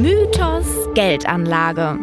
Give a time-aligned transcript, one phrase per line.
[0.00, 0.64] Mythos
[0.94, 1.98] Geldanlage.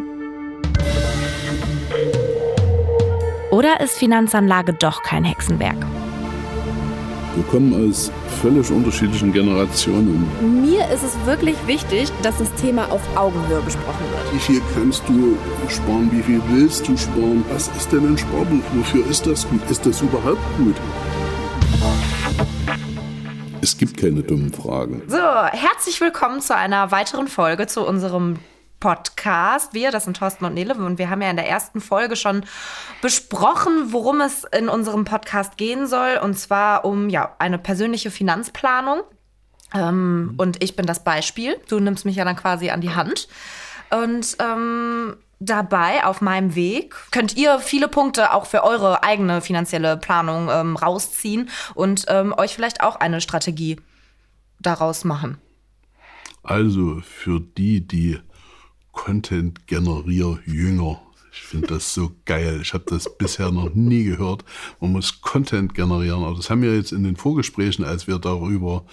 [3.49, 5.77] Oder ist Finanzanlage doch kein Hexenwerk?
[7.33, 8.11] Wir kommen aus
[8.43, 10.29] völlig unterschiedlichen Generationen.
[10.61, 14.33] Mir ist es wirklich wichtig, dass das Thema auf Augenhöhe besprochen wird.
[14.35, 15.35] Wie viel kannst du
[15.67, 16.11] sparen?
[16.11, 17.43] Wie viel willst du sparen?
[17.49, 18.63] Was ist denn ein Sparbuch?
[18.73, 19.61] Wofür ist das gut?
[19.67, 20.75] Ist das überhaupt gut?
[23.61, 25.03] Es gibt keine dummen Fragen.
[25.07, 28.39] So, herzlich willkommen zu einer weiteren Folge zu unserem
[28.79, 29.73] Podcast.
[29.73, 32.45] Wir, das sind Thorsten und Nele, und wir haben ja in der ersten Folge schon
[33.01, 39.01] besprochen, worum es in unserem Podcast gehen soll, und zwar um ja eine persönliche Finanzplanung.
[39.73, 41.57] Ähm, und ich bin das Beispiel.
[41.67, 43.27] Du nimmst mich ja dann quasi an die Hand.
[43.91, 49.97] Und ähm, dabei auf meinem Weg könnt ihr viele Punkte auch für eure eigene finanzielle
[49.97, 53.77] Planung ähm, rausziehen und ähm, euch vielleicht auch eine Strategie
[54.59, 55.37] daraus machen.
[56.43, 58.19] Also für die, die
[58.91, 62.59] Content-Generier-Jünger, ich finde das so geil.
[62.61, 64.43] Ich habe das bisher noch nie gehört.
[64.79, 66.23] Man muss Content generieren.
[66.23, 68.85] Aber das haben wir jetzt in den Vorgesprächen, als wir darüber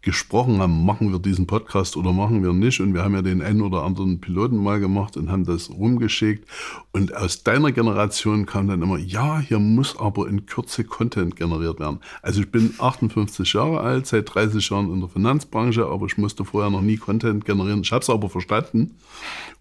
[0.00, 2.80] gesprochen haben, machen wir diesen Podcast oder machen wir nicht.
[2.80, 6.48] Und wir haben ja den einen oder anderen Piloten mal gemacht und haben das rumgeschickt.
[6.92, 11.80] Und aus deiner Generation kam dann immer, ja, hier muss aber in Kürze Content generiert
[11.80, 11.98] werden.
[12.22, 16.44] Also ich bin 58 Jahre alt, seit 30 Jahren in der Finanzbranche, aber ich musste
[16.44, 17.80] vorher noch nie Content generieren.
[17.82, 18.96] Ich habe es aber verstanden.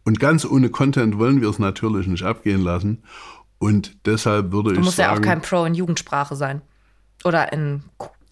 [0.06, 3.04] Und ganz ohne Content wollen wir es natürlich nicht abgehen lassen.
[3.58, 4.82] Und deshalb würde du ich sagen...
[4.82, 6.62] Du musst ja auch kein Pro in Jugendsprache sein.
[7.24, 7.82] Oder in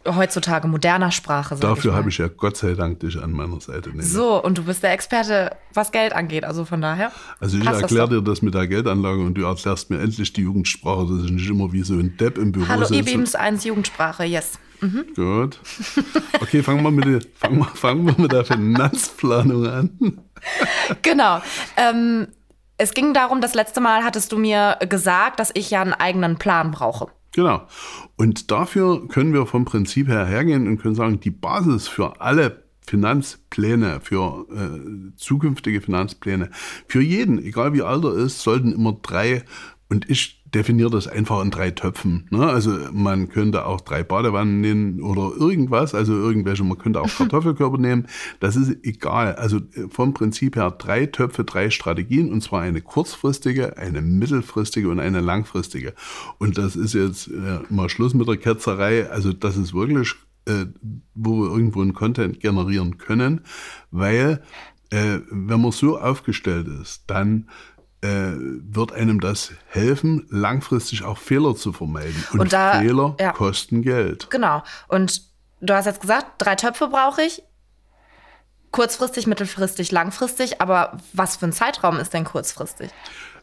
[0.06, 1.56] heutzutage moderner Sprache.
[1.56, 3.90] Dafür habe ich ja Gott sei Dank dich an meiner Seite.
[3.90, 4.04] Nele.
[4.04, 7.12] So, und du bist der Experte, was Geld angeht, also von daher.
[7.40, 11.08] Also ich erkläre dir das mit der Geldanlage und du erklärst mir endlich die Jugendsprache,
[11.08, 13.00] dass ich nicht immer wie so ein Depp im Büro Hallo, sitze.
[13.00, 14.60] EBIMS 1 Jugendsprache, yes.
[14.82, 15.06] Mhm.
[15.16, 15.60] Gut.
[16.42, 20.20] Okay, fangen wir mit der, fangen wir, fangen wir mit der Finanzplanung an.
[21.02, 21.42] genau.
[21.78, 22.28] Ähm,
[22.78, 26.38] es ging darum, das letzte Mal hattest du mir gesagt, dass ich ja einen eigenen
[26.38, 27.08] Plan brauche.
[27.36, 27.68] Genau.
[28.16, 32.64] Und dafür können wir vom Prinzip her hergehen und können sagen, die Basis für alle
[32.88, 36.50] Finanzpläne, für äh, zukünftige Finanzpläne,
[36.88, 39.44] für jeden, egal wie alt er ist, sollten immer drei,
[39.90, 42.28] und ich definiere das einfach in drei Töpfen.
[42.32, 42.48] Ne?
[42.48, 47.78] Also man könnte auch drei Badewannen nehmen oder irgendwas, also irgendwelche, man könnte auch Kartoffelkörper
[47.78, 48.08] nehmen.
[48.40, 49.36] Das ist egal.
[49.36, 54.90] Also äh, vom Prinzip her drei Töpfe, drei Strategien und zwar eine kurzfristige, eine mittelfristige
[54.90, 55.94] und eine langfristige.
[56.40, 59.10] Und das ist jetzt äh, mal Schluss mit der Ketzerei.
[59.10, 60.68] Also das ist wirklich, äh,
[61.14, 63.42] wo wir irgendwo einen Content generieren können,
[63.92, 64.42] weil
[64.90, 67.50] äh, wenn man so aufgestellt ist, dann
[68.06, 72.24] wird einem das helfen, langfristig auch Fehler zu vermeiden.
[72.34, 73.32] Und, und da, Fehler ja.
[73.32, 74.30] kosten Geld.
[74.30, 74.64] Genau.
[74.88, 75.22] Und
[75.62, 77.44] du hast jetzt gesagt, drei Töpfe brauche ich.
[78.76, 80.60] Kurzfristig, mittelfristig, langfristig.
[80.60, 82.92] Aber was für ein Zeitraum ist denn kurzfristig?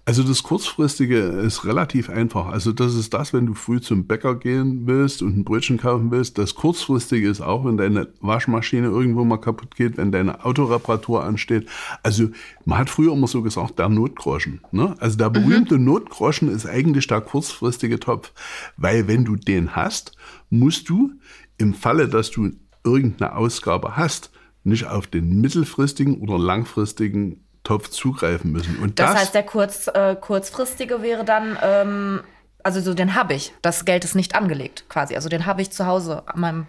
[0.05, 2.49] Also das Kurzfristige ist relativ einfach.
[2.49, 6.11] Also das ist das, wenn du früh zum Bäcker gehen willst und ein Brötchen kaufen
[6.11, 6.37] willst.
[6.37, 11.67] Das Kurzfristige ist auch, wenn deine Waschmaschine irgendwo mal kaputt geht, wenn deine Autoreparatur ansteht.
[12.03, 12.29] Also
[12.67, 14.61] man hat früher immer so gesagt, der Notgroschen.
[14.71, 14.97] Ne?
[14.99, 15.87] Also der berühmte mhm.
[15.87, 18.33] Notgroschen ist eigentlich der kurzfristige Topf.
[18.77, 20.15] Weil wenn du den hast,
[20.51, 21.13] musst du
[21.57, 22.51] im Falle, dass du
[22.85, 24.31] irgendeine Ausgabe hast,
[24.65, 28.79] nicht auf den mittelfristigen oder langfristigen Topf zugreifen müssen.
[28.79, 32.21] Und das, das heißt, der kurz, äh, kurzfristige wäre dann, ähm,
[32.63, 33.53] also so den habe ich.
[33.63, 35.15] Das Geld ist nicht angelegt, quasi.
[35.15, 36.67] Also den habe ich zu Hause an meinem,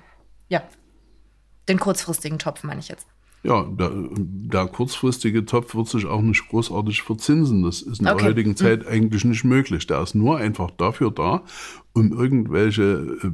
[0.50, 0.64] ja,
[1.68, 3.08] den kurzfristigen Topf meine ich jetzt.
[3.44, 7.64] Ja, der, der, kurzfristige Topf wird sich auch nicht großartig verzinsen.
[7.64, 8.18] Das ist in okay.
[8.18, 8.56] der heutigen hm.
[8.58, 9.86] Zeit eigentlich nicht möglich.
[9.86, 11.44] Der ist nur einfach dafür da,
[11.94, 13.32] um irgendwelche äh,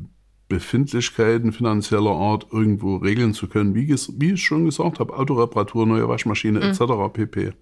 [0.49, 6.09] Befindlichkeiten finanzieller Art irgendwo regeln zu können, wie, wie ich schon gesagt habe, Autoreparatur, neue
[6.09, 6.65] Waschmaschine mhm.
[6.65, 6.81] etc.
[7.13, 7.53] pp.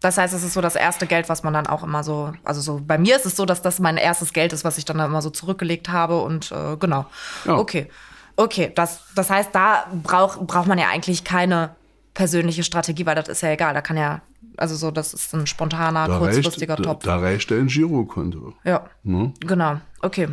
[0.00, 2.60] Das heißt, es ist so das erste Geld, was man dann auch immer so, also
[2.60, 4.98] so bei mir ist es so, dass das mein erstes Geld ist, was ich dann
[4.98, 7.06] immer so zurückgelegt habe und äh, genau.
[7.46, 7.56] Ja.
[7.56, 7.88] Okay.
[8.34, 11.76] Okay, das, das heißt, da braucht braucht man ja eigentlich keine
[12.14, 13.74] persönliche Strategie, weil das ist ja egal.
[13.74, 14.22] Da kann ja,
[14.56, 17.04] also so, das ist ein spontaner, da kurzfristiger reicht, Topf.
[17.04, 18.54] Da, da reicht ein Girokonto.
[18.64, 18.86] Ja.
[19.04, 19.32] Ne?
[19.40, 19.80] Genau.
[20.00, 20.28] Okay.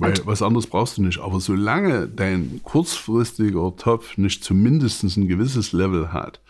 [0.00, 1.20] Weil und was anderes brauchst du nicht.
[1.20, 6.40] Aber solange dein kurzfristiger Topf nicht zumindest ein gewisses Level hat,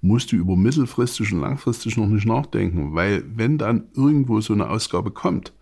[0.00, 2.94] musst du über mittelfristig und langfristig noch nicht nachdenken.
[2.94, 5.52] Weil wenn dann irgendwo so eine Ausgabe kommt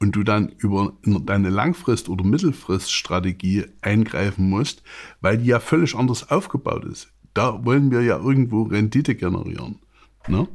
[0.00, 4.82] und du dann über deine Langfrist- oder Mittelfriststrategie eingreifen musst,
[5.20, 9.80] weil die ja völlig anders aufgebaut ist, da wollen wir ja irgendwo Rendite generieren.
[10.28, 10.48] Ne?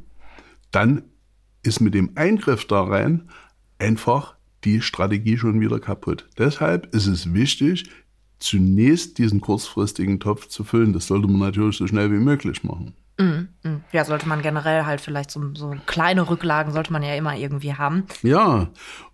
[0.70, 1.02] Dann
[1.62, 3.28] ist mit dem Eingriff da rein
[3.78, 6.28] einfach die Strategie schon wieder kaputt.
[6.38, 7.90] Deshalb ist es wichtig,
[8.38, 10.92] zunächst diesen kurzfristigen Topf zu füllen.
[10.92, 12.94] Das sollte man natürlich so schnell wie möglich machen.
[13.20, 13.84] Mm, mm.
[13.92, 17.74] Ja, sollte man generell halt vielleicht so, so kleine Rücklagen sollte man ja immer irgendwie
[17.74, 18.06] haben.
[18.22, 18.68] Ja,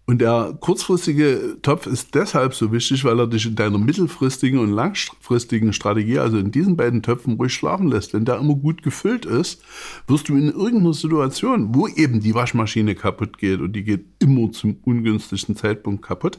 [0.09, 4.71] und der kurzfristige Topf ist deshalb so wichtig, weil er dich in deiner mittelfristigen und
[4.71, 8.15] langfristigen Strategie, also in diesen beiden Töpfen, ruhig schlafen lässt.
[8.15, 9.63] Wenn der immer gut gefüllt ist,
[10.07, 14.53] wirst du in irgendeiner Situation, wo eben die Waschmaschine kaputt geht und die geht immer
[14.53, 16.39] zum ungünstigsten Zeitpunkt kaputt,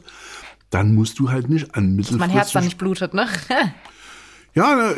[0.70, 2.18] dann musst du halt nicht an mittelfristig...
[2.18, 3.26] Dass mein Herz dann nicht blutet, ne?
[4.54, 4.92] Ja,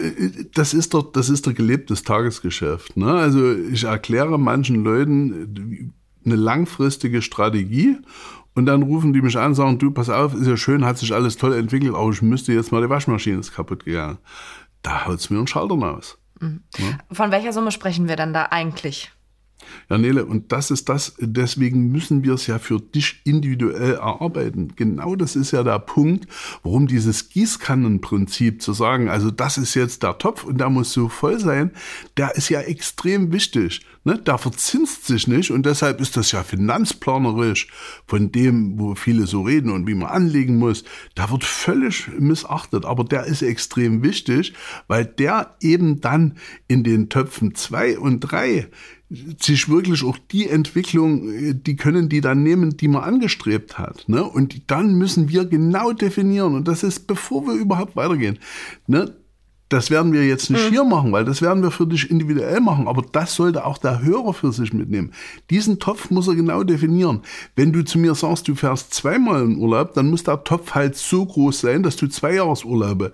[0.54, 2.96] das ist doch, das ist doch gelebtes Tagesgeschäft.
[2.96, 3.12] Ne?
[3.12, 5.92] Also ich erkläre manchen Leuten
[6.24, 7.96] eine langfristige Strategie
[8.54, 10.98] und dann rufen die mich an und sagen, du, pass auf, ist ja schön, hat
[10.98, 14.18] sich alles toll entwickelt, aber ich müsste jetzt mal, die Waschmaschine ist kaputt gegangen.
[14.82, 16.18] Da haut es mir einen Schalter aus.
[16.40, 16.62] Mhm.
[16.78, 16.98] Ja?
[17.12, 19.12] Von welcher Summe sprechen wir denn da eigentlich?
[19.88, 24.72] Ja, Nele, und das ist das, deswegen müssen wir es ja für dich individuell erarbeiten.
[24.76, 26.26] Genau das ist ja der Punkt,
[26.62, 31.08] warum dieses Gießkannenprinzip zu sagen, also das ist jetzt der Topf und der muss so
[31.08, 31.72] voll sein,
[32.16, 33.80] der ist ja extrem wichtig.
[34.04, 34.18] Ne?
[34.18, 37.68] Der verzinst sich nicht und deshalb ist das ja finanzplanerisch
[38.06, 40.84] von dem, wo viele so reden und wie man anlegen muss,
[41.14, 42.86] da wird völlig missachtet.
[42.86, 44.54] Aber der ist extrem wichtig,
[44.88, 46.36] weil der eben dann
[46.66, 48.68] in den Töpfen zwei und drei
[49.10, 54.08] sich wirklich auch die Entwicklung, äh, die können die dann nehmen, die man angestrebt hat.
[54.08, 54.22] Ne?
[54.22, 58.38] Und dann müssen wir genau definieren, und das ist, bevor wir überhaupt weitergehen,
[58.86, 59.14] ne?
[59.70, 60.70] Das werden wir jetzt nicht mhm.
[60.70, 62.88] hier machen, weil das werden wir für dich individuell machen.
[62.88, 65.12] Aber das sollte auch der Hörer für sich mitnehmen.
[65.48, 67.20] Diesen Topf muss er genau definieren.
[67.54, 70.96] Wenn du zu mir sagst, du fährst zweimal in Urlaub, dann muss der Topf halt
[70.96, 73.12] so groß sein, dass du zwei Jahresurlaube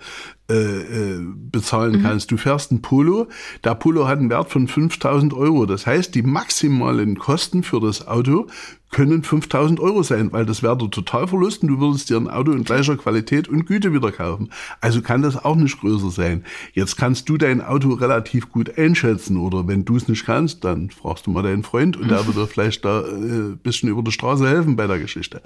[0.48, 1.20] äh, äh,
[1.50, 2.02] bezahlen mhm.
[2.02, 2.30] kannst.
[2.30, 3.26] Du fährst ein Polo,
[3.64, 5.66] der Polo hat einen Wert von 5000 Euro.
[5.66, 8.46] Das heißt, die maximalen Kosten für das Auto
[8.92, 12.52] können 5000 Euro sein, weil das wäre der Totalverlust und du würdest dir ein Auto
[12.52, 14.50] in gleicher Qualität und Güte wieder kaufen.
[14.80, 16.44] Also kann das auch nicht größer sein.
[16.72, 20.90] Jetzt kannst du dein Auto relativ gut einschätzen oder wenn du es nicht kannst, dann
[20.90, 24.02] fragst du mal deinen Freund und der wird dir vielleicht da ein äh, bisschen über
[24.02, 25.42] die Straße helfen bei der Geschichte.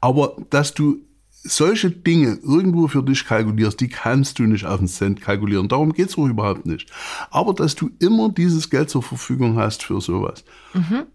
[0.00, 1.00] Aber dass du
[1.44, 5.68] solche Dinge irgendwo für dich kalkulierst, die kannst du nicht auf den Cent kalkulieren.
[5.68, 6.90] Darum geht's auch überhaupt nicht.
[7.30, 10.44] Aber dass du immer dieses Geld zur Verfügung hast für sowas.
[10.72, 11.06] Mhm.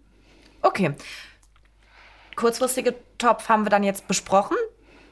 [0.62, 0.94] Okay.
[2.36, 4.56] Kurzfristige Topf haben wir dann jetzt besprochen,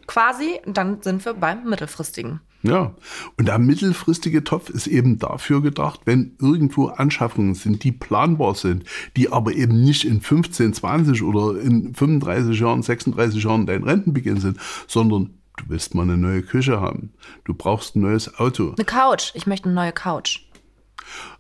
[0.06, 0.60] quasi.
[0.64, 2.40] Dann sind wir beim mittelfristigen.
[2.62, 2.93] Ja,
[3.37, 8.84] und der mittelfristige Topf ist eben dafür gedacht, wenn irgendwo Anschaffungen sind, die planbar sind,
[9.16, 14.40] die aber eben nicht in 15, 20 oder in 35 Jahren, 36 Jahren dein Rentenbeginn
[14.40, 14.58] sind,
[14.88, 17.12] sondern du willst mal eine neue Küche haben,
[17.44, 18.75] du brauchst ein neues Auto.
[18.76, 20.40] Eine Couch, ich möchte eine neue Couch.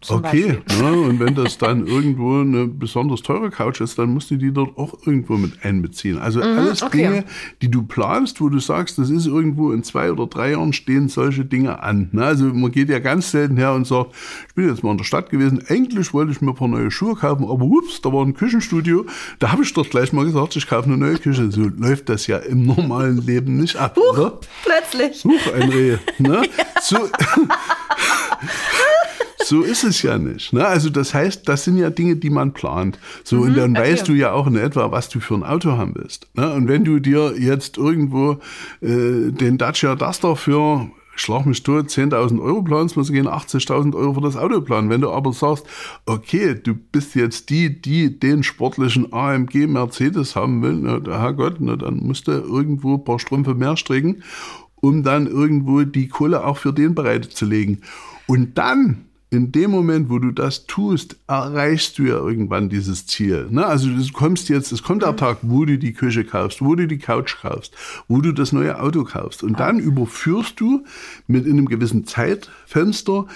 [0.08, 4.36] Okay, ne, und wenn das dann irgendwo eine besonders teure Couch ist, dann musst du
[4.36, 6.18] die dort auch irgendwo mit einbeziehen.
[6.18, 6.98] Also mhm, alles okay.
[6.98, 7.24] Dinge,
[7.62, 11.08] die du planst, wo du sagst, das ist irgendwo in zwei oder drei Jahren stehen
[11.08, 12.10] solche Dinge an.
[12.12, 12.24] Ne?
[12.24, 14.12] Also man geht ja ganz selten her und sagt,
[14.48, 16.92] ich bin jetzt mal in der Stadt gewesen, eigentlich wollte ich mir ein paar neue
[16.92, 19.04] Schuhe kaufen, aber ups, da war ein Küchenstudio,
[19.40, 21.50] da habe ich doch gleich mal gesagt, ich kaufe eine neue Küche.
[21.50, 24.38] So läuft das ja im normalen Leben nicht ab, Huch, oder?
[24.64, 25.24] Plötzlich.
[25.24, 25.96] Huch, ein Reh.
[26.18, 26.42] Ne?
[26.58, 26.64] ja.
[26.80, 26.96] So,
[29.48, 30.52] so ist es ja nicht.
[30.52, 30.66] Ne?
[30.66, 32.98] Also das heißt, das sind ja Dinge, die man plant.
[33.24, 33.92] So, mhm, und dann okay.
[33.92, 36.28] weißt du ja auch in etwa, was du für ein Auto haben willst.
[36.34, 36.52] Ne?
[36.52, 38.38] Und wenn du dir jetzt irgendwo
[38.82, 44.14] äh, den Dacia Duster für schlag mich tot, 10.000 Euro planst, muss gehen 80.000 Euro
[44.14, 44.90] für das Auto planen.
[44.90, 45.66] Wenn du aber sagst,
[46.06, 51.74] okay, du bist jetzt die, die den sportlichen AMG Mercedes haben will, na, Herrgott, na,
[51.74, 54.22] dann musst du irgendwo ein paar Strümpfe mehr stricken,
[54.76, 57.82] um dann irgendwo die Kohle auch für den bereitzulegen.
[58.26, 63.46] Und dann in dem Moment, wo du das tust, erreichst du ja irgendwann dieses Ziel.
[63.50, 63.66] Ne?
[63.66, 65.18] Also du kommst jetzt, es kommt der mhm.
[65.18, 67.74] Tag, wo du die Küche kaufst, wo du die Couch kaufst,
[68.08, 69.42] wo du das neue Auto kaufst.
[69.42, 70.84] Und dann überführst du
[71.26, 73.26] mit in einem gewissen Zeitfenster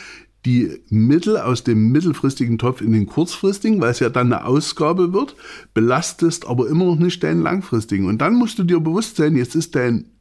[0.47, 5.13] die Mittel aus dem mittelfristigen Topf in den kurzfristigen, weil es ja dann eine Ausgabe
[5.13, 5.37] wird,
[5.73, 8.07] belastest aber immer noch nicht deinen langfristigen.
[8.07, 10.12] Und dann musst du dir bewusst sein, jetzt ist dein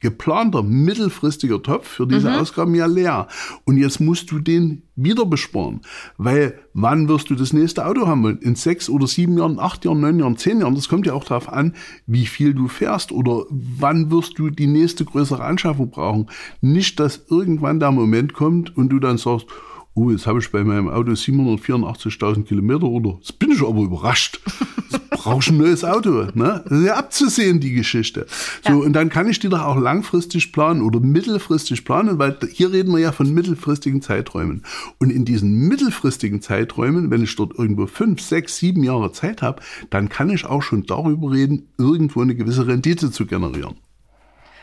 [0.00, 2.36] geplanter mittelfristiger Topf für diese mhm.
[2.36, 3.28] Ausgaben ja leer.
[3.64, 5.80] Und jetzt musst du den wieder besparen.
[6.18, 8.38] Weil wann wirst du das nächste Auto haben wollen?
[8.38, 10.74] In sechs oder sieben Jahren, acht Jahren, neun Jahren, zehn Jahren?
[10.74, 11.74] Das kommt ja auch darauf an,
[12.06, 16.26] wie viel du fährst oder wann wirst du die nächste größere Anschaffung brauchen.
[16.60, 19.46] Nicht, dass irgendwann der Moment kommt und du dann sagst,
[19.94, 24.40] oh, jetzt habe ich bei meinem Auto 784.000 Kilometer oder jetzt bin ich aber überrascht.
[24.90, 26.26] Jetzt brauche ich ein neues Auto.
[26.34, 26.64] Ne?
[26.68, 28.26] Das ist ja abzusehen, die Geschichte.
[28.66, 28.76] So, ja.
[28.86, 32.92] und dann kann ich die doch auch langfristig planen oder mittelfristig planen, weil hier reden
[32.92, 34.64] wir ja von mittelfristigen Zeiträumen.
[34.98, 39.62] Und in diesen mittelfristigen Zeiträumen, wenn ich dort irgendwo fünf, sechs, sieben Jahre Zeit habe,
[39.90, 43.76] dann kann ich auch schon darüber reden, irgendwo eine gewisse Rendite zu generieren.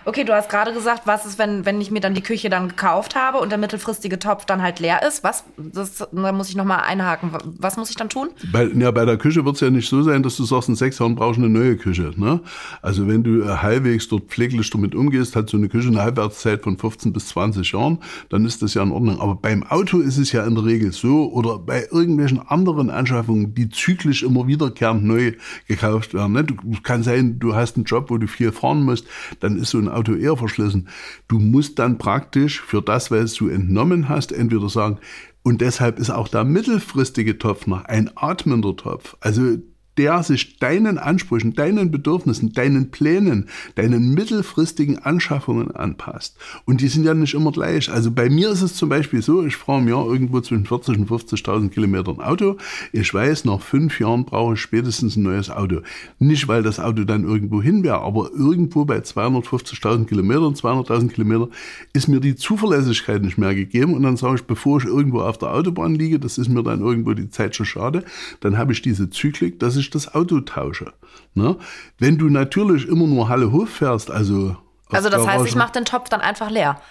[0.03, 2.69] Okay, du hast gerade gesagt, was ist, wenn, wenn ich mir dann die Küche dann
[2.69, 5.23] gekauft habe und der mittelfristige Topf dann halt leer ist?
[5.23, 5.43] Was?
[5.57, 7.31] Das, da muss ich nochmal einhaken.
[7.59, 8.29] Was muss ich dann tun?
[8.51, 10.75] Bei, ja, bei der Küche wird es ja nicht so sein, dass du sagst, in
[10.75, 12.13] sechs Jahren brauchst du eine neue Küche.
[12.15, 12.41] Ne?
[12.81, 16.63] Also wenn du äh, halbwegs dort pfleglich damit umgehst, hat so eine Küche eine Halbwertszeit
[16.63, 19.21] von 15 bis 20 Jahren, dann ist das ja in Ordnung.
[19.21, 23.53] Aber beim Auto ist es ja in der Regel so oder bei irgendwelchen anderen Anschaffungen,
[23.53, 25.33] die zyklisch immer wiederkehrend neu
[25.67, 26.33] gekauft werden.
[26.33, 26.43] Ne?
[26.43, 29.05] Du, kann sein, du hast einen Job, wo du viel fahren musst,
[29.41, 30.87] dann ist so ein Auto eher verschlissen.
[31.27, 34.97] Du musst dann praktisch für das, was du entnommen hast, entweder sagen,
[35.43, 39.17] und deshalb ist auch der mittelfristige Topf noch ein atmender Topf.
[39.21, 39.57] Also
[40.01, 46.37] der sich deinen Ansprüchen, deinen Bedürfnissen, deinen Plänen, deinen mittelfristigen Anschaffungen anpasst.
[46.65, 47.91] Und die sind ja nicht immer gleich.
[47.91, 50.97] Also bei mir ist es zum Beispiel so, ich fahre im Jahr irgendwo zwischen 40
[50.97, 52.57] und 50.000 Kilometern Auto.
[52.91, 55.81] Ich weiß, nach fünf Jahren brauche ich spätestens ein neues Auto.
[56.17, 61.47] Nicht, weil das Auto dann irgendwo hin wäre, aber irgendwo bei 250.000 Kilometern, 200.000 Kilometer
[61.93, 63.93] ist mir die Zuverlässigkeit nicht mehr gegeben.
[63.93, 66.81] Und dann sage ich, bevor ich irgendwo auf der Autobahn liege, das ist mir dann
[66.81, 68.03] irgendwo die Zeit schon schade,
[68.39, 70.93] dann habe ich diese Zyklik, dass ich das Auto tausche.
[71.33, 71.57] Ne?
[71.99, 74.57] Wenn du natürlich immer nur Halle-Hof fährst, also.
[74.89, 76.81] Also das heißt, ich mache den Topf dann einfach leer.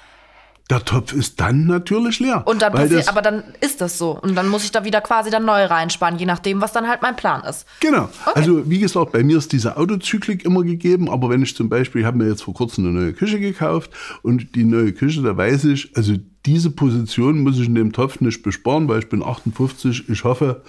[0.70, 2.46] Der Topf ist dann natürlich leer.
[2.46, 4.12] Und dann passiert, aber dann ist das so.
[4.12, 7.02] Und dann muss ich da wieder quasi dann neu reinsparen, je nachdem, was dann halt
[7.02, 7.66] mein Plan ist.
[7.80, 8.04] Genau.
[8.24, 8.32] Okay.
[8.36, 12.02] Also wie gesagt, bei mir ist diese Autozyklik immer gegeben, aber wenn ich zum Beispiel,
[12.02, 13.90] ich habe mir jetzt vor kurzem eine neue Küche gekauft
[14.22, 16.14] und die neue Küche, da weiß ich, also
[16.46, 20.08] diese Position muss ich in dem Topf nicht besparen, weil ich bin 58.
[20.08, 20.62] Ich hoffe,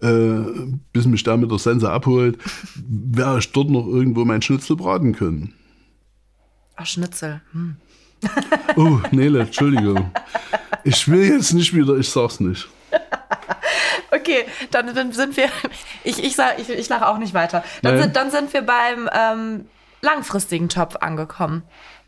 [0.00, 2.38] äh, bis mich da mit der Sense abholt,
[2.76, 5.54] werde ich dort noch irgendwo mein Schnitzel braten können.
[6.76, 7.42] Ach, Schnitzel.
[7.52, 7.76] Hm.
[8.76, 10.10] Oh, Nele, Entschuldigung.
[10.84, 12.68] Ich will jetzt nicht wieder, ich sag's nicht.
[14.10, 15.50] Okay, dann sind wir.
[16.02, 17.62] Ich, ich, sag, ich, ich lache auch nicht weiter.
[17.82, 19.66] Dann sind, dann sind wir beim ähm,
[20.00, 21.62] langfristigen Topf angekommen.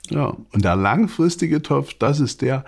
[0.09, 2.65] Ja, und der langfristige Topf, das ist der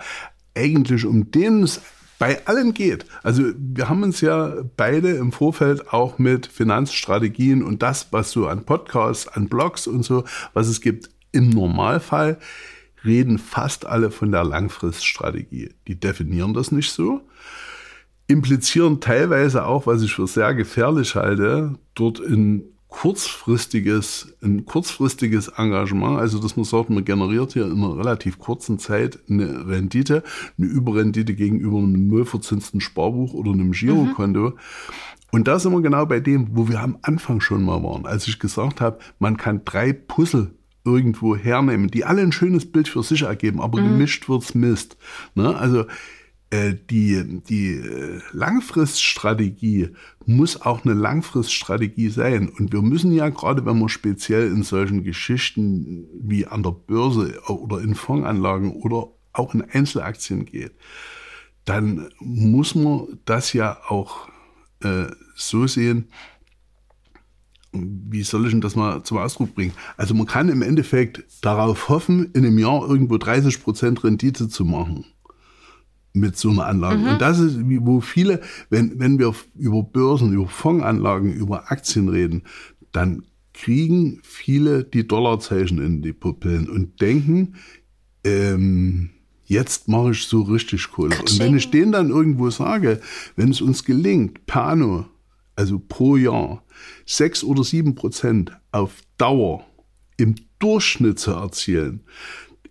[0.55, 1.81] eigentlich, um den es
[2.19, 3.05] bei allen geht.
[3.21, 8.47] Also wir haben uns ja beide im Vorfeld auch mit Finanzstrategien und das, was so
[8.47, 12.37] an Podcasts, an Blogs und so, was es gibt, im Normalfall
[13.03, 15.71] reden fast alle von der Langfriststrategie.
[15.87, 17.21] Die definieren das nicht so,
[18.27, 26.19] implizieren teilweise auch, was ich für sehr gefährlich halte, dort in kurzfristiges, ein kurzfristiges Engagement,
[26.19, 30.23] also dass man sagt, man generiert hier in einer relativ kurzen Zeit eine Rendite,
[30.59, 34.51] eine Überrendite gegenüber einem nullverzinsten Sparbuch oder einem Girokonto.
[34.51, 34.53] Mhm.
[35.31, 38.27] Und da sind wir genau bei dem, wo wir am Anfang schon mal waren, als
[38.27, 40.51] ich gesagt habe, man kann drei Puzzle
[40.85, 43.89] irgendwo hernehmen, die alle ein schönes Bild für sich ergeben, aber mhm.
[43.89, 44.97] gemischt wird's Mist.
[45.33, 45.57] Ne?
[45.57, 45.85] Also
[46.89, 49.89] die, die äh, Langfriststrategie
[50.25, 52.49] muss auch eine Langfriststrategie sein.
[52.49, 57.41] Und wir müssen ja gerade, wenn man speziell in solchen Geschichten wie an der Börse
[57.47, 60.73] oder in Fondsanlagen oder auch in Einzelaktien geht,
[61.65, 64.27] dann muss man das ja auch
[64.81, 66.09] äh, so sehen,
[67.71, 69.73] wie soll ich denn das mal zum Ausdruck bringen?
[69.97, 74.65] Also man kann im Endeffekt darauf hoffen, in einem Jahr irgendwo 30 Prozent Rendite zu
[74.65, 75.05] machen
[76.13, 76.99] mit so einer Anlage.
[76.99, 77.07] Mhm.
[77.07, 78.39] Und das ist, wo viele,
[78.69, 82.43] wenn, wenn wir über Börsen, über Fondsanlagen, über Aktien reden,
[82.91, 87.55] dann kriegen viele die Dollarzeichen in die Pupillen und denken,
[88.23, 89.09] ähm,
[89.45, 91.17] jetzt mache ich so richtig Kohle.
[91.19, 92.99] Und wenn ich denen dann irgendwo sage,
[93.35, 95.05] wenn es uns gelingt, Pano,
[95.55, 96.63] also pro Jahr,
[97.05, 99.65] sechs oder sieben Prozent auf Dauer
[100.17, 102.01] im Durchschnitt zu erzielen,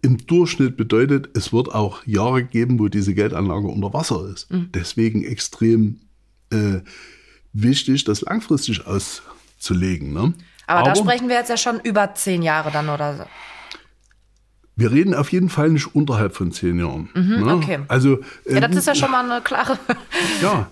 [0.02, 4.50] im Durchschnitt bedeutet, es wird auch Jahre geben, wo diese Geldanlage unter Wasser ist.
[4.50, 4.70] Mhm.
[4.74, 6.00] Deswegen extrem
[6.50, 6.80] äh,
[7.52, 10.12] wichtig, das langfristig auszulegen.
[10.12, 10.34] Ne?
[10.66, 13.24] Aber, Aber, da sprechen wir jetzt ja schon über zehn Jahre dann oder so.
[14.74, 17.08] Wir reden auf jeden Fall nicht unterhalb von zehn Jahren.
[17.14, 17.54] Mhm, ne?
[17.54, 17.78] Okay.
[17.88, 19.78] Also, äh, ja, das ist ja schon mal eine klare.
[20.42, 20.68] ja,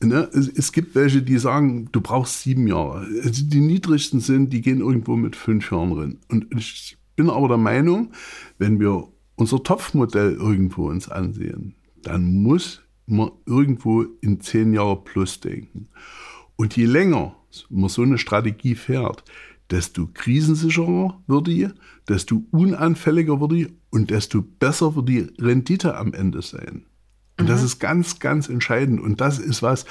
[0.00, 3.04] Ne, es, es, gibt welche, die sagen, du brauchst sieben Jahre.
[3.24, 6.18] Also die niedrigsten sind, die gehen irgendwo mit fünf Jahren drin.
[6.28, 8.12] Und ich bin aber der Meinung,
[8.58, 15.40] wenn wir unser Topfmodell irgendwo uns ansehen, dann muss man irgendwo in zehn Jahre plus
[15.40, 15.88] denken.
[16.56, 17.34] Und je länger
[17.70, 19.24] man so eine Strategie fährt,
[19.70, 21.68] desto krisensicherer wird die,
[22.08, 26.84] desto unanfälliger wird die und desto besser wird die Rendite am Ende sein.
[27.36, 27.48] Und mhm.
[27.48, 29.00] das ist ganz, ganz entscheidend.
[29.00, 29.86] Und das ist was,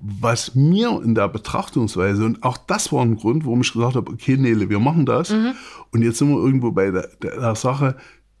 [0.00, 4.10] was mir in der Betrachtungsweise, und auch das war ein Grund, warum ich gesagt habe,
[4.10, 5.30] okay, Nele, wir machen das.
[5.30, 5.52] Mhm.
[5.92, 7.96] Und jetzt sind wir irgendwo bei der, der, der Sache,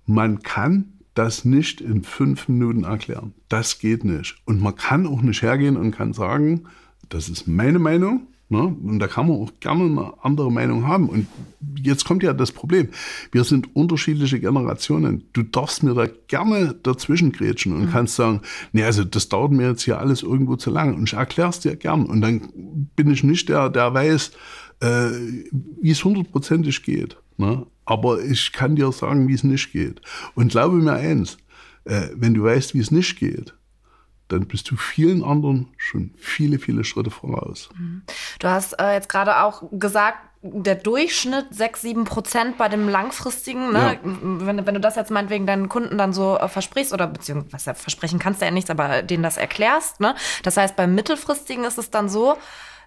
[0.06, 3.34] man kann das nicht in fünf Minuten erklären.
[3.48, 4.36] Das geht nicht.
[4.44, 6.64] Und man kann auch nicht hergehen und kann sagen,
[7.08, 8.60] das ist meine Meinung, Ne?
[8.60, 11.08] Und da kann man auch gerne eine andere Meinung haben.
[11.08, 11.26] Und
[11.82, 12.88] jetzt kommt ja das Problem.
[13.30, 15.24] Wir sind unterschiedliche Generationen.
[15.34, 17.90] Du darfst mir da gerne dazwischen grätschen und mhm.
[17.90, 18.40] kannst sagen,
[18.72, 20.94] nee, also das dauert mir jetzt hier alles irgendwo zu lang.
[20.94, 22.06] Und ich erkläre es dir gern.
[22.06, 22.48] Und dann
[22.96, 24.32] bin ich nicht der, der weiß,
[24.80, 25.10] äh,
[25.82, 27.18] wie es hundertprozentig geht.
[27.36, 27.66] Ne?
[27.84, 30.00] Aber ich kann dir sagen, wie es nicht geht.
[30.34, 31.36] Und glaube mir eins,
[31.84, 33.57] äh, wenn du weißt, wie es nicht geht,
[34.28, 37.70] dann bist du vielen anderen schon viele, viele Schritte voraus.
[37.76, 38.02] Mhm.
[38.38, 43.72] Du hast äh, jetzt gerade auch gesagt, der Durchschnitt 6, 7 Prozent bei dem langfristigen,
[43.72, 43.94] ne?
[43.94, 43.98] Ja.
[44.02, 48.18] wenn, wenn du das jetzt meinetwegen deinen Kunden dann so äh, versprichst oder beziehungsweise versprechen
[48.18, 50.00] kannst du ja nichts, aber denen das erklärst.
[50.00, 50.14] Ne?
[50.44, 52.36] Das heißt, beim mittelfristigen ist es dann so,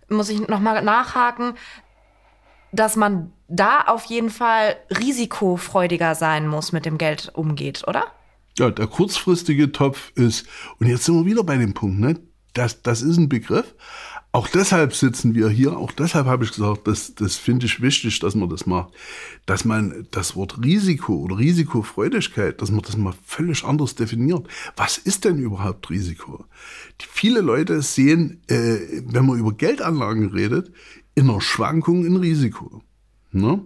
[0.08, 1.56] muss ich nochmal nachhaken,
[2.72, 8.06] dass man da auf jeden Fall risikofreudiger sein muss, mit dem Geld umgeht, oder?
[8.62, 10.46] Ja, der kurzfristige Topf ist,
[10.78, 12.20] und jetzt sind wir wieder bei dem Punkt, ne?
[12.54, 13.74] Das, das ist ein Begriff.
[14.34, 18.20] Auch deshalb sitzen wir hier, auch deshalb habe ich gesagt, das, das finde ich wichtig,
[18.20, 18.94] dass man das macht.
[19.48, 24.48] Dass man das Wort Risiko oder Risikofreudigkeit, dass man das mal völlig anders definiert.
[24.76, 26.46] Was ist denn überhaupt Risiko?
[27.02, 30.72] Die, viele Leute sehen, äh, wenn man über Geldanlagen redet,
[31.16, 32.84] in einer Schwankung ein Risiko.
[33.32, 33.66] Ne?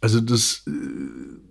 [0.00, 1.47] Also das, äh,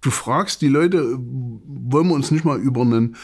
[0.00, 3.16] du fragst die Leute, wollen wir uns nicht mal über einen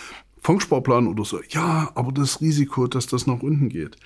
[0.42, 3.96] Fondsparplan oder so, ja, aber das Risiko, dass das nach unten geht.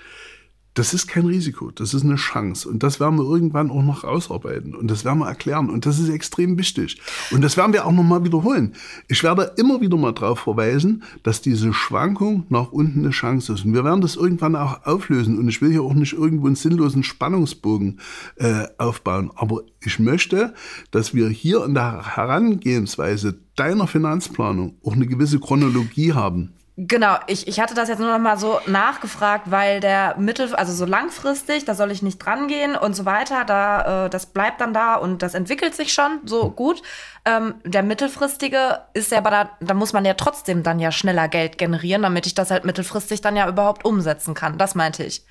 [0.75, 2.69] Das ist kein Risiko, das ist eine Chance.
[2.69, 4.77] Und das werden wir irgendwann auch noch ausarbeiten.
[4.77, 5.69] Und das werden wir erklären.
[5.69, 7.01] Und das ist extrem wichtig.
[7.33, 8.75] Und das werden wir auch nochmal wiederholen.
[9.09, 13.65] Ich werde immer wieder mal darauf verweisen, dass diese Schwankung nach unten eine Chance ist.
[13.65, 15.39] Und wir werden das irgendwann auch auflösen.
[15.39, 17.99] Und ich will hier auch nicht irgendwo einen sinnlosen Spannungsbogen
[18.37, 19.33] äh, aufbauen.
[19.35, 20.55] Aber ich möchte,
[20.93, 26.53] dass wir hier in der Herangehensweise deiner Finanzplanung auch eine gewisse Chronologie haben.
[26.83, 30.73] Genau, ich, ich hatte das jetzt nur noch mal so nachgefragt, weil der Mittel, also
[30.73, 34.63] so langfristig, da soll ich nicht dran gehen und so weiter, da, äh, das bleibt
[34.63, 36.81] dann da und das entwickelt sich schon so gut.
[37.27, 41.29] Ähm, der mittelfristige ist ja aber da, da muss man ja trotzdem dann ja schneller
[41.29, 44.57] Geld generieren, damit ich das halt mittelfristig dann ja überhaupt umsetzen kann.
[44.57, 45.27] Das meinte ich.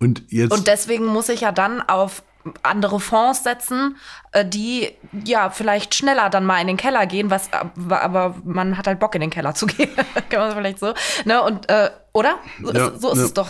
[0.00, 0.50] Und jetzt.
[0.50, 2.22] Und deswegen muss ich ja dann auf
[2.62, 3.96] andere Fonds setzen,
[4.32, 4.88] äh, die
[5.24, 9.14] ja vielleicht schneller dann mal in den Keller gehen, was aber man hat halt Bock
[9.14, 9.90] in den Keller zu gehen,
[10.28, 13.24] kann man vielleicht so, ne und äh, oder so, ja, ist, so ist ja.
[13.24, 13.48] es doch.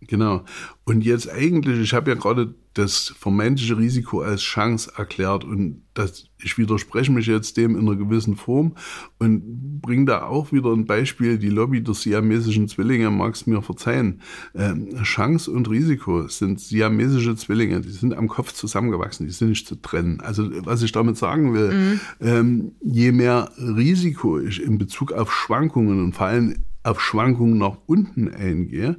[0.00, 0.42] Genau.
[0.84, 6.28] Und jetzt eigentlich, ich habe ja gerade das vermeintliche Risiko als Chance erklärt und das,
[6.40, 8.76] ich widerspreche mich jetzt dem in einer gewissen Form
[9.18, 13.62] und bringe da auch wieder ein Beispiel, die Lobby der siamesischen Zwillinge, mag es mir
[13.62, 14.20] verzeihen.
[14.54, 19.66] Ähm, Chance und Risiko sind siamesische Zwillinge, die sind am Kopf zusammengewachsen, die sind nicht
[19.66, 20.20] zu trennen.
[20.20, 22.00] Also was ich damit sagen will, mhm.
[22.20, 27.76] ähm, je mehr Risiko ich in Bezug auf Schwankungen und vor allem auf Schwankungen nach
[27.86, 28.98] unten eingehe,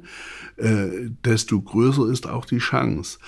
[0.56, 3.18] äh, desto größer ist auch die Chance.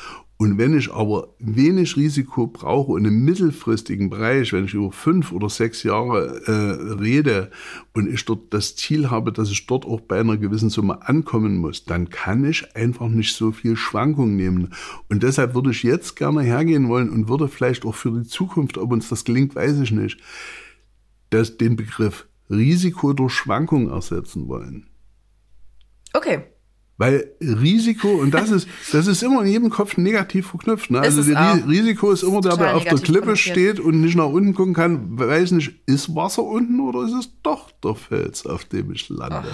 [0.42, 5.30] Und wenn ich aber wenig Risiko brauche und im mittelfristigen Bereich, wenn ich über fünf
[5.30, 7.52] oder sechs Jahre äh, rede
[7.92, 11.58] und ich dort das Ziel habe, dass ich dort auch bei einer gewissen Summe ankommen
[11.58, 14.74] muss, dann kann ich einfach nicht so viel Schwankung nehmen.
[15.08, 18.78] Und deshalb würde ich jetzt gerne hergehen wollen und würde vielleicht auch für die Zukunft,
[18.78, 20.18] ob uns das gelingt, weiß ich nicht,
[21.30, 24.88] dass den Begriff Risiko durch Schwankung ersetzen wollen.
[26.12, 26.51] Okay.
[26.98, 30.90] Weil Risiko, und das ist, das ist immer in jedem Kopf negativ verknüpft.
[30.90, 31.00] Ne?
[31.00, 34.54] Also das Risiko ist immer der, der auf der Klippe steht und nicht nach unten
[34.54, 38.92] gucken kann, weiß nicht, ist Wasser unten oder ist es doch der Fels, auf dem
[38.92, 39.48] ich lande?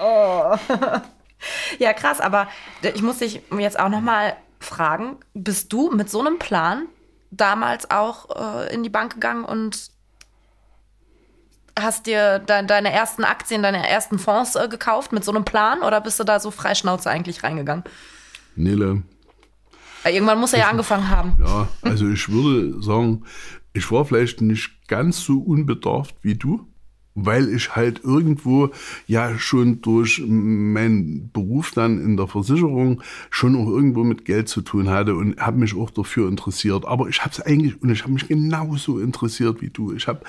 [0.00, 0.54] Oh.
[0.54, 0.56] oh.
[1.78, 2.48] ja, krass, aber
[2.82, 6.86] ich muss dich jetzt auch nochmal fragen, bist du mit so einem Plan
[7.30, 9.90] damals auch äh, in die Bank gegangen und
[11.78, 15.82] hast dir de deine ersten Aktien, deine ersten Fonds äh, gekauft mit so einem Plan
[15.82, 17.84] oder bist du da so freischnauze eigentlich reingegangen?
[18.56, 19.02] Nele.
[20.04, 21.36] Ja, irgendwann muss er ja angefangen haben.
[21.40, 23.24] Ja, also ich würde sagen,
[23.72, 26.66] ich war vielleicht nicht ganz so unbedarft wie du,
[27.14, 28.70] weil ich halt irgendwo
[29.06, 34.60] ja schon durch meinen Beruf dann in der Versicherung schon auch irgendwo mit Geld zu
[34.60, 36.84] tun hatte und habe mich auch dafür interessiert.
[36.86, 39.92] Aber ich habe es eigentlich und ich habe mich genauso interessiert wie du.
[39.92, 40.20] Ich habe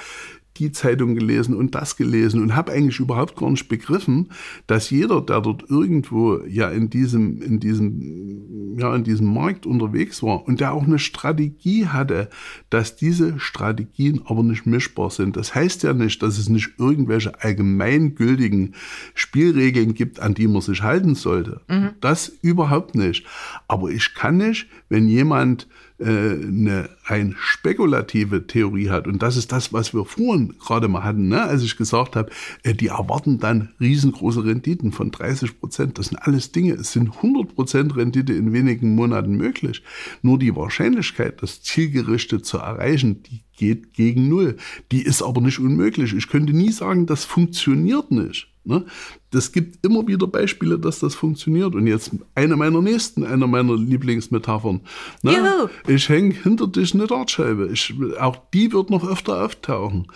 [0.59, 4.29] die Zeitung gelesen und das gelesen und habe eigentlich überhaupt gar nicht begriffen,
[4.67, 10.21] dass jeder, der dort irgendwo ja in diesem, in diesem, ja, in diesem Markt unterwegs
[10.23, 12.29] war und der auch eine Strategie hatte,
[12.69, 15.37] dass diese Strategien aber nicht mischbar sind.
[15.37, 18.73] Das heißt ja nicht, dass es nicht irgendwelche allgemeingültigen
[19.13, 21.61] Spielregeln gibt, an die man sich halten sollte.
[21.67, 21.89] Mhm.
[22.01, 23.25] Das überhaupt nicht.
[23.67, 25.67] Aber ich kann nicht, wenn jemand
[25.99, 31.03] äh, eine rein spekulative Theorie hat, und das ist das, was wir vorhin gerade mal
[31.03, 31.41] hatten, ne?
[31.41, 32.29] als ich gesagt habe,
[32.63, 35.97] äh, die erwarten dann riesengroße Renditen von 30 Prozent.
[35.97, 39.83] Das sind alles Dinge, es sind 100 Prozent Rendite in wenigen Monaten möglich.
[40.21, 44.57] Nur die Wahrscheinlichkeit, das zielgerichtet zu erreichen, die geht gegen Null.
[44.91, 46.13] Die ist aber nicht unmöglich.
[46.13, 48.47] Ich könnte nie sagen, das funktioniert nicht.
[48.67, 48.83] Ne?
[49.31, 51.73] Das gibt immer wieder Beispiele, dass das funktioniert.
[51.73, 54.81] Und jetzt eine meiner nächsten, einer meiner Lieblingsmetaphern.
[55.21, 55.69] Ne?
[55.87, 57.69] Ich hänge hinter dich eine Dartscheibe.
[57.71, 60.07] Ich, auch die wird noch öfter auftauchen.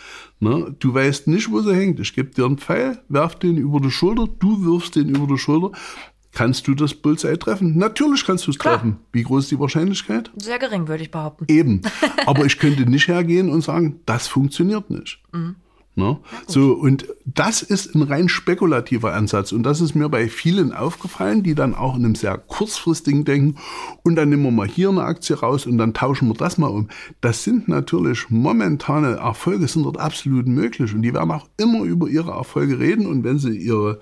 [0.41, 0.75] Ne?
[0.79, 2.01] Du weißt nicht, wo sie hängt.
[2.01, 5.37] Ich gebe dir einen Pfeil, werf den über die Schulter, du wirfst den über die
[5.37, 5.71] Schulter.
[6.33, 7.77] Kannst du das Bullseye treffen?
[7.77, 8.97] Natürlich kannst du es treffen.
[9.11, 10.31] Wie groß ist die Wahrscheinlichkeit?
[10.35, 11.45] Sehr gering, würde ich behaupten.
[11.47, 11.81] Eben.
[12.25, 15.21] Aber ich könnte nicht hergehen und sagen, das funktioniert nicht.
[15.33, 15.55] Mhm.
[15.93, 16.17] Ne?
[16.47, 19.51] So, und das ist ein rein spekulativer Ansatz.
[19.51, 23.57] Und das ist mir bei vielen aufgefallen, die dann auch in einem sehr kurzfristigen denken,
[24.03, 26.67] und dann nehmen wir mal hier eine Aktie raus und dann tauschen wir das mal
[26.67, 26.87] um.
[27.19, 30.93] Das sind natürlich momentane Erfolge, sind dort absolut möglich.
[30.93, 33.05] Und die werden auch immer über ihre Erfolge reden.
[33.05, 33.99] Und wenn sie ihre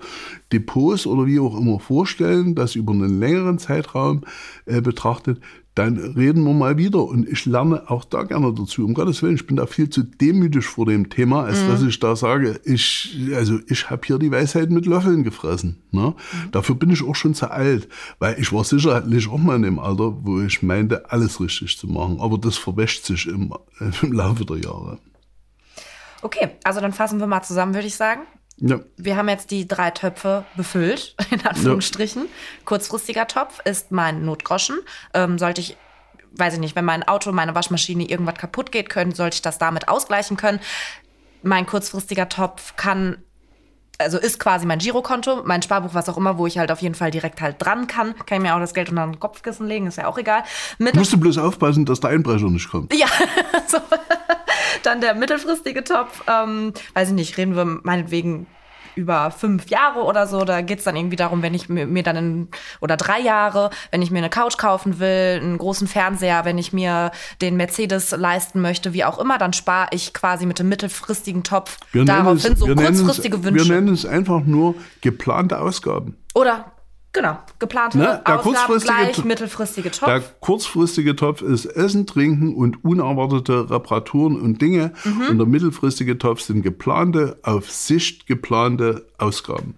[0.52, 4.22] Depots oder wie auch immer vorstellen, das über einen längeren Zeitraum
[4.66, 5.40] äh, betrachtet,
[5.74, 7.04] dann reden wir mal wieder.
[7.04, 8.84] Und ich lerne auch da gerne dazu.
[8.84, 11.68] Um Gottes Willen, ich bin da viel zu demütig vor dem Thema, als mhm.
[11.68, 15.82] dass ich da sage, ich, also ich habe hier die Weisheit mit Löffeln gefressen.
[15.92, 16.14] Ne?
[16.32, 16.50] Mhm.
[16.50, 19.78] Dafür bin ich auch schon zu alt, weil ich war sicherlich auch mal in dem
[19.78, 22.18] Alter, wo ich meinte, alles richtig zu machen.
[22.20, 23.52] Aber das verwäscht sich im,
[24.02, 24.98] im Laufe der Jahre.
[26.22, 28.22] Okay, also dann fassen wir mal zusammen, würde ich sagen.
[28.60, 28.80] Ja.
[28.96, 32.24] Wir haben jetzt die drei Töpfe befüllt, in Anführungsstrichen.
[32.24, 32.30] Ja.
[32.64, 34.78] Kurzfristiger Topf ist mein Notgroschen.
[35.14, 35.76] Ähm, sollte ich,
[36.32, 39.58] weiß ich nicht, wenn mein Auto, meine Waschmaschine irgendwas kaputt geht, können, sollte ich das
[39.58, 40.60] damit ausgleichen können.
[41.42, 43.24] Mein kurzfristiger Topf kann
[44.00, 46.94] also ist quasi mein Girokonto, mein Sparbuch, was auch immer, wo ich halt auf jeden
[46.94, 48.14] Fall direkt halt dran kann.
[48.26, 50.42] Kann ich mir auch das Geld unter den Kopfkissen legen, ist ja auch egal.
[50.78, 52.94] Mit Musst du bloß aufpassen, dass der Einbrecher nicht kommt.
[52.94, 53.06] Ja,
[53.66, 53.78] so.
[54.82, 58.46] Dann der mittelfristige Topf, ähm, weiß ich nicht, reden wir meinetwegen
[58.94, 60.44] über fünf Jahre oder so.
[60.44, 62.48] Da geht's dann irgendwie darum, wenn ich mir, mir dann in,
[62.80, 66.72] oder drei Jahre, wenn ich mir eine Couch kaufen will, einen großen Fernseher, wenn ich
[66.72, 71.42] mir den Mercedes leisten möchte, wie auch immer, dann spare ich quasi mit dem mittelfristigen
[71.42, 73.68] Topf wir darauf hin, so kurzfristige es, Wünsche.
[73.68, 76.16] Wir nennen es einfach nur geplante Ausgaben.
[76.34, 76.72] Oder
[77.12, 78.22] Genau, geplante ne?
[78.24, 80.06] der Ausgaben gleich, mittelfristige Topf.
[80.06, 84.92] Der kurzfristige Topf ist Essen, Trinken und unerwartete Reparaturen und Dinge.
[85.02, 85.26] Mhm.
[85.28, 89.74] Und der mittelfristige Topf sind geplante, auf Sicht geplante Ausgaben.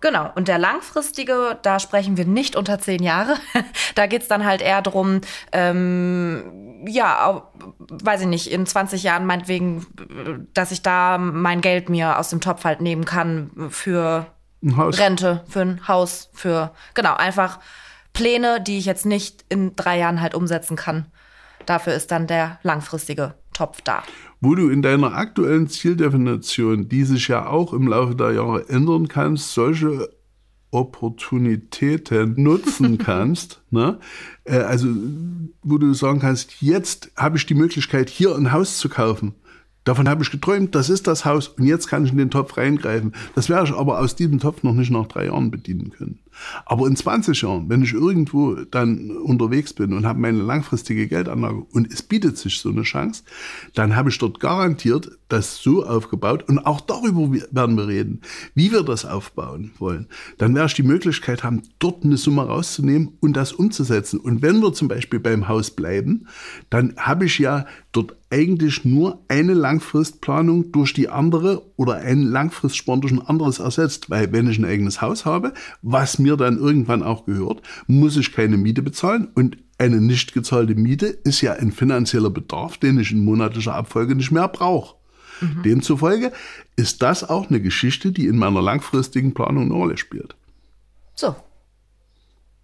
[0.00, 3.34] Genau, und der langfristige, da sprechen wir nicht unter zehn Jahre.
[3.94, 5.20] da geht's dann halt eher drum,
[5.52, 9.86] ähm, ja, weiß ich nicht, in 20 Jahren meinetwegen,
[10.54, 14.26] dass ich da mein Geld mir aus dem Topf halt nehmen kann für
[14.62, 14.98] ein Haus.
[14.98, 17.60] Rente, für ein Haus, für, genau, einfach
[18.12, 21.06] Pläne, die ich jetzt nicht in drei Jahren halt umsetzen kann.
[21.66, 24.02] Dafür ist dann der langfristige Topf da.
[24.40, 29.08] Wo du in deiner aktuellen Zieldefinition, die sich ja auch im Laufe der Jahre ändern
[29.08, 30.08] kannst, solche
[30.70, 33.98] Opportunitäten nutzen kannst, ne?
[34.44, 34.88] Äh, also
[35.62, 39.34] wo du sagen kannst, jetzt habe ich die Möglichkeit, hier ein Haus zu kaufen.
[39.84, 42.56] Davon habe ich geträumt, das ist das Haus und jetzt kann ich in den Topf
[42.56, 43.14] reingreifen.
[43.34, 46.18] Das werde ich aber aus diesem Topf noch nicht nach drei Jahren bedienen können.
[46.64, 51.66] Aber in 20 Jahren, wenn ich irgendwo dann unterwegs bin und habe meine langfristige Geldanlage
[51.72, 53.22] und es bietet sich so eine Chance,
[53.74, 58.20] dann habe ich dort garantiert das so aufgebaut und auch darüber werden wir reden,
[58.54, 60.06] wie wir das aufbauen wollen.
[60.38, 64.18] Dann werde ich die Möglichkeit haben, dort eine Summe rauszunehmen und das umzusetzen.
[64.18, 66.26] Und wenn wir zum Beispiel beim Haus bleiben,
[66.68, 73.00] dann habe ich ja dort eigentlich nur eine Langfristplanung durch die andere oder ein Langfristsparen
[73.00, 74.10] durch ein anderes ersetzt.
[74.10, 78.34] Weil wenn ich ein eigenes Haus habe, was mir dann irgendwann auch gehört, muss ich
[78.34, 83.12] keine Miete bezahlen und eine nicht gezahlte Miete ist ja ein finanzieller Bedarf, den ich
[83.12, 84.96] in monatlicher Abfolge nicht mehr brauche.
[85.40, 85.62] Mhm.
[85.62, 86.32] Demzufolge
[86.76, 90.34] ist das auch eine Geschichte, die in meiner langfristigen Planung eine Rolle spielt.
[91.14, 91.34] So.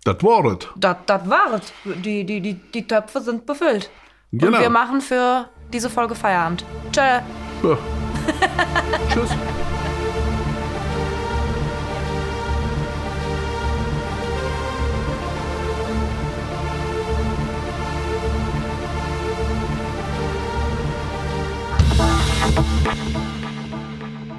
[0.05, 0.59] Das war es.
[0.76, 1.72] Das war es.
[2.05, 3.88] Die, die, die, die Töpfe sind befüllt.
[4.31, 4.59] Genau.
[4.59, 6.66] Und wir machen für diese Folge Feierabend.
[6.92, 7.00] Tschö.
[7.62, 7.79] Ja.
[9.12, 9.30] Tschüss.